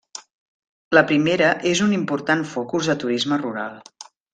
[0.99, 3.83] La primera és un important focus de turisme rural.